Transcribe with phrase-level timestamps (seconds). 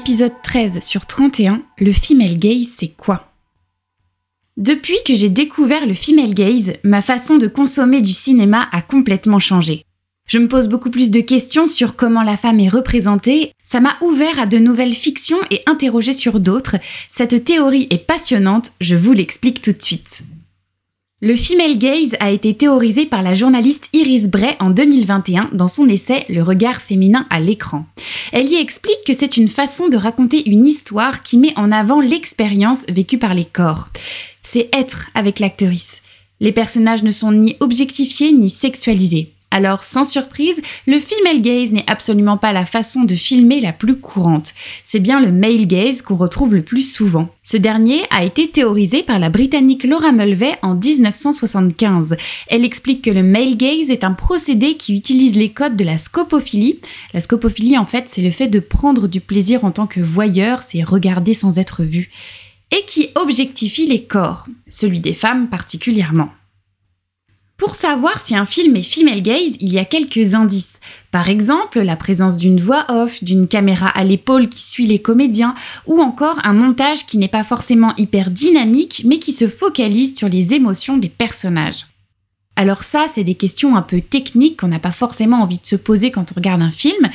[0.00, 3.34] Épisode 13 sur 31, le female gaze, c'est quoi?
[4.56, 9.38] Depuis que j'ai découvert le female gaze, ma façon de consommer du cinéma a complètement
[9.38, 9.84] changé.
[10.26, 13.98] Je me pose beaucoup plus de questions sur comment la femme est représentée, ça m'a
[14.00, 16.76] ouvert à de nouvelles fictions et interrogé sur d'autres.
[17.10, 20.22] Cette théorie est passionnante, je vous l'explique tout de suite.
[21.22, 25.86] Le female gaze a été théorisé par la journaliste Iris Bray en 2021 dans son
[25.86, 27.84] essai Le regard féminin à l'écran.
[28.32, 32.00] Elle y explique que c'est une façon de raconter une histoire qui met en avant
[32.00, 33.88] l'expérience vécue par les corps.
[34.42, 36.00] C'est être avec l'actrice.
[36.40, 39.34] Les personnages ne sont ni objectifiés ni sexualisés.
[39.52, 43.96] Alors, sans surprise, le female gaze n'est absolument pas la façon de filmer la plus
[43.96, 44.54] courante.
[44.84, 47.28] C'est bien le male gaze qu'on retrouve le plus souvent.
[47.42, 52.16] Ce dernier a été théorisé par la britannique Laura Mulvey en 1975.
[52.46, 55.98] Elle explique que le male gaze est un procédé qui utilise les codes de la
[55.98, 56.80] scopophilie.
[57.12, 60.62] La scopophilie, en fait, c'est le fait de prendre du plaisir en tant que voyeur,
[60.62, 62.10] c'est regarder sans être vu.
[62.70, 66.30] Et qui objectifie les corps, celui des femmes particulièrement.
[67.60, 70.80] Pour savoir si un film est female gaze, il y a quelques indices.
[71.10, 75.54] Par exemple, la présence d'une voix off, d'une caméra à l'épaule qui suit les comédiens,
[75.86, 80.30] ou encore un montage qui n'est pas forcément hyper dynamique, mais qui se focalise sur
[80.30, 81.84] les émotions des personnages.
[82.56, 85.76] Alors ça, c'est des questions un peu techniques qu'on n'a pas forcément envie de se
[85.76, 87.10] poser quand on regarde un film,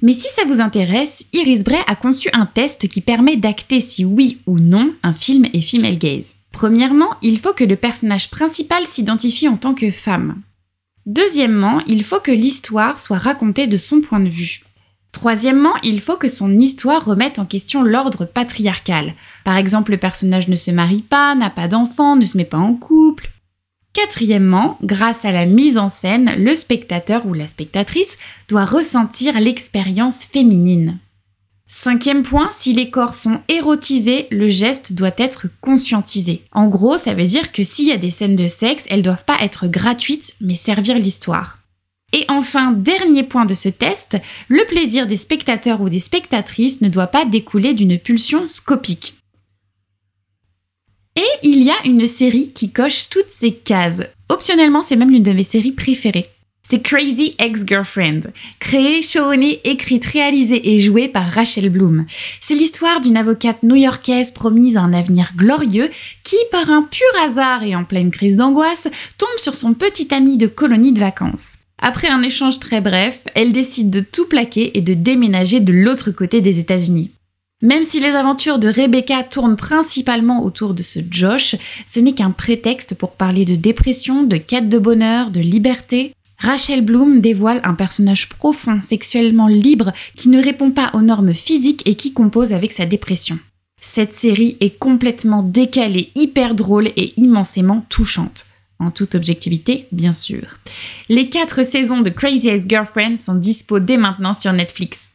[0.00, 4.06] mais si ça vous intéresse, Iris Bray a conçu un test qui permet d'acter si
[4.06, 6.36] oui ou non un film est female gaze.
[6.52, 10.42] Premièrement, il faut que le personnage principal s'identifie en tant que femme.
[11.06, 14.62] Deuxièmement, il faut que l'histoire soit racontée de son point de vue.
[15.12, 19.14] Troisièmement, il faut que son histoire remette en question l'ordre patriarcal.
[19.44, 22.58] Par exemple, le personnage ne se marie pas, n'a pas d'enfant, ne se met pas
[22.58, 23.30] en couple.
[23.92, 28.18] Quatrièmement, grâce à la mise en scène, le spectateur ou la spectatrice
[28.48, 30.98] doit ressentir l'expérience féminine.
[31.72, 36.42] Cinquième point, si les corps sont érotisés, le geste doit être conscientisé.
[36.50, 39.24] En gros, ça veut dire que s'il y a des scènes de sexe, elles doivent
[39.24, 41.58] pas être gratuites, mais servir l'histoire.
[42.12, 44.16] Et enfin, dernier point de ce test,
[44.48, 49.14] le plaisir des spectateurs ou des spectatrices ne doit pas découler d'une pulsion scopique.
[51.14, 54.02] Et il y a une série qui coche toutes ces cases.
[54.28, 56.26] Optionnellement, c'est même l'une de mes séries préférées.
[56.70, 58.20] C'est Crazy Ex-Girlfriend,
[58.60, 62.06] créée, showrunné, écrite, réalisée et jouée par Rachel Bloom.
[62.40, 65.90] C'est l'histoire d'une avocate new-yorkaise promise à un avenir glorieux
[66.22, 68.86] qui, par un pur hasard et en pleine crise d'angoisse,
[69.18, 71.56] tombe sur son petit ami de colonie de vacances.
[71.82, 76.12] Après un échange très bref, elle décide de tout plaquer et de déménager de l'autre
[76.12, 77.10] côté des États-Unis.
[77.62, 82.30] Même si les aventures de Rebecca tournent principalement autour de ce Josh, ce n'est qu'un
[82.30, 87.74] prétexte pour parler de dépression, de quête de bonheur, de liberté, Rachel Bloom dévoile un
[87.74, 92.72] personnage profond, sexuellement libre, qui ne répond pas aux normes physiques et qui compose avec
[92.72, 93.38] sa dépression.
[93.82, 98.46] Cette série est complètement décalée, hyper drôle et immensément touchante.
[98.78, 100.58] En toute objectivité, bien sûr.
[101.10, 105.14] Les quatre saisons de Crazy Ex-Girlfriend sont dispo dès maintenant sur Netflix.